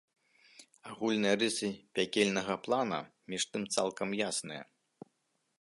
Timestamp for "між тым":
3.35-3.63